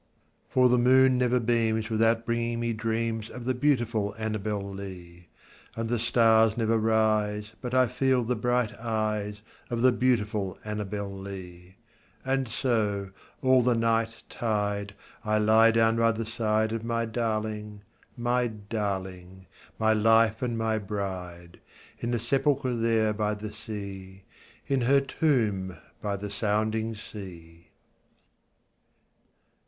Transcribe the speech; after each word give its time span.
For 0.49 0.67
the 0.67 0.79
moon 0.79 1.19
never 1.19 1.39
beams 1.39 1.91
without 1.91 2.25
bringing 2.25 2.59
me 2.61 2.73
dreams 2.73 3.29
Of 3.29 3.45
the 3.45 3.53
beautiful 3.53 4.15
Annabel 4.17 4.67
Lee; 4.67 5.27
And 5.75 5.89
the 5.89 5.99
stars 5.99 6.57
never 6.57 6.79
rise 6.79 7.53
but 7.61 7.75
I 7.75 7.85
feel 7.85 8.23
the 8.23 8.35
bright 8.35 8.73
eyes 8.79 9.43
Of 9.69 9.83
the 9.83 9.91
beautiful 9.91 10.57
Annabel 10.65 11.15
Lee; 11.15 11.75
And 12.25 12.47
so, 12.47 13.11
all 13.43 13.61
the 13.61 13.75
night 13.75 14.23
tide, 14.27 14.95
I 15.23 15.37
lie 15.37 15.69
down 15.69 15.97
by 15.97 16.13
the 16.13 16.25
side 16.25 16.71
Of 16.71 16.83
my 16.83 17.05
darling 17.05 17.83
my 18.17 18.47
darling 18.47 19.45
my 19.77 19.93
life 19.93 20.41
and 20.41 20.57
my 20.57 20.79
bride, 20.79 21.59
In 21.99 22.09
the 22.09 22.17
sepulchre 22.17 22.75
there 22.75 23.13
by 23.13 23.35
the 23.35 23.53
sea, 23.53 24.23
In 24.65 24.81
her 24.81 24.99
tomb 25.01 25.77
by 26.01 26.15
the 26.15 26.31
sounding 26.31 26.95
sea. 26.95 27.67